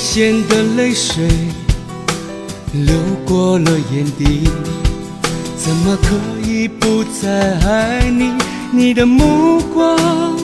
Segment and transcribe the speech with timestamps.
[0.00, 1.28] 咸的泪水
[2.72, 4.48] 流过了眼底，
[5.58, 8.32] 怎么可以不再爱你？
[8.72, 10.34] 你的目光，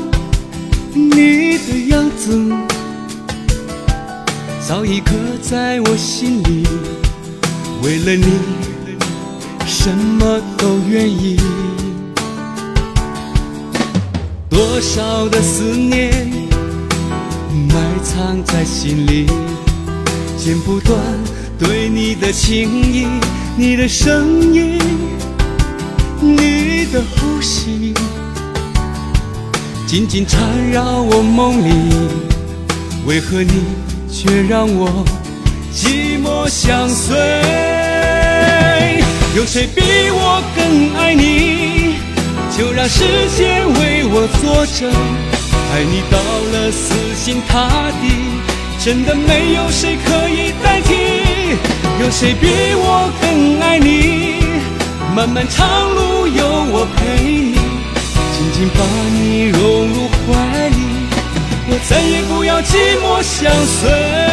[0.93, 2.39] 你的样子，
[4.61, 6.63] 早已刻在我心里。
[7.83, 8.27] 为了你，
[9.67, 11.41] 什么都愿意。
[14.51, 16.16] 多少的思念
[18.27, 19.25] 藏在心里，
[20.37, 20.99] 剪不断
[21.57, 23.07] 对你的情意，
[23.57, 24.81] 你的声音，
[26.21, 27.95] 你的呼吸，
[29.87, 30.43] 紧紧缠
[30.73, 31.71] 绕我梦里。
[33.07, 33.63] 为何你
[34.11, 35.05] 却让我
[35.73, 37.15] 寂寞相随？
[39.37, 41.95] 有谁比我更爱你？
[42.59, 43.05] 就让时
[43.37, 44.91] 间为我作证，
[45.73, 47.69] 爱你到了死心塌
[48.01, 48.05] 地，
[48.85, 50.95] 真的没有谁可以代替。
[52.01, 54.37] 有谁比我更爱你？
[55.15, 60.77] 漫漫长路有我陪你，紧紧把你拥入怀里，
[61.69, 64.26] 我再也不要寂寞相随。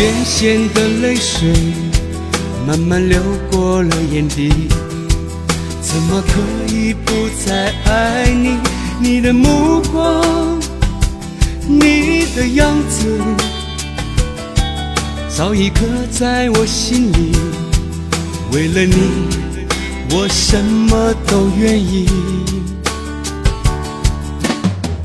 [0.00, 1.52] 咸咸的泪水
[2.66, 3.20] 慢慢流
[3.52, 4.50] 过了眼底，
[5.82, 7.12] 怎么可以不
[7.44, 8.56] 再爱你？
[8.98, 10.58] 你的目光，
[11.66, 13.20] 你的样子，
[15.28, 15.80] 早已刻
[16.10, 17.36] 在我心里。
[18.52, 18.96] 为了你，
[20.14, 22.08] 我什么都愿意。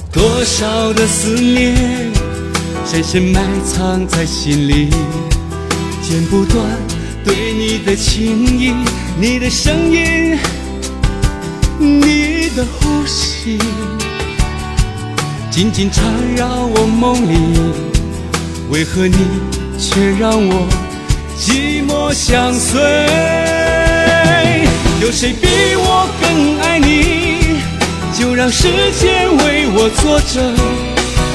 [0.09, 2.14] 多少的思念。
[2.85, 4.89] 深深埋藏在心里，
[6.01, 6.63] 剪不断
[7.25, 8.73] 对你的情意，
[9.19, 10.37] 你的声音，
[11.79, 13.57] 你的呼吸，
[15.49, 16.05] 紧紧缠
[16.37, 17.35] 绕我梦里。
[18.69, 19.17] 为何你
[19.77, 20.67] 却让我
[21.37, 22.79] 寂寞相随？
[25.01, 27.59] 有谁比我更爱你？
[28.17, 28.67] 就让时
[28.99, 30.55] 间为我作证。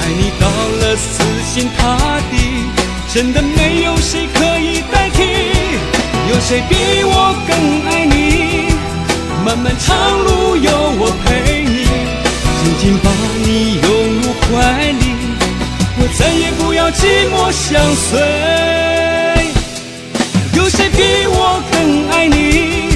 [0.01, 0.49] 爱你到
[1.53, 1.99] 心塌
[2.31, 2.37] 地，
[3.13, 5.25] 真的没有谁可以代替。
[6.31, 7.51] 有谁比我更
[7.91, 8.71] 爱你？
[9.45, 9.91] 漫漫长
[10.21, 11.85] 路有我陪你，
[12.63, 13.11] 紧紧把
[13.43, 13.85] 你拥
[14.23, 15.05] 入怀里，
[15.99, 17.03] 我再也不要寂
[17.33, 18.09] 寞相随。
[20.55, 21.75] 有谁比我更
[22.11, 22.95] 爱你？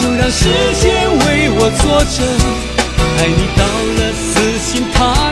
[0.00, 0.40] 就让时
[0.80, 1.82] 间为我作
[2.14, 2.16] 证。
[3.18, 3.60] 爱你到
[3.98, 5.00] 了死心塌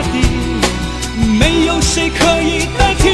[1.81, 3.09] 谁可以代替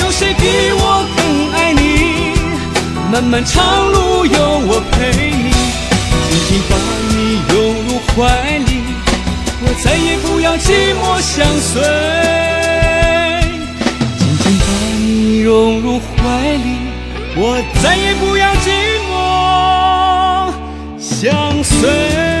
[0.00, 2.34] 有谁比我更爱你
[3.10, 5.50] 漫漫长路有我陪你
[6.28, 6.76] 紧紧把
[7.10, 7.14] 你
[7.54, 7.56] 拥
[7.86, 8.70] 入怀里
[9.64, 11.82] 我再也不要寂寞相随
[14.18, 14.66] 紧紧把
[14.98, 16.92] 你拥入怀里
[17.36, 18.70] 我再也不要寂
[19.08, 19.12] 寞
[20.98, 22.31] 相随。